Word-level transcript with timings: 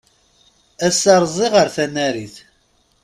Ass-a 0.87 1.15
rziɣ 1.23 1.53
ar 1.61 1.69
tnarit. 1.75 2.35